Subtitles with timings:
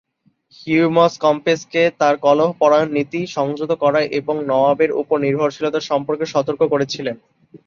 [0.57, 7.15] Hume's কম্বেসকে তার কলহপরায়ণ নীতি সংযত করা এবং নওয়াবের উপর নির্ভরশীলতা সম্পর্কে সতর্ক করেছিলেন।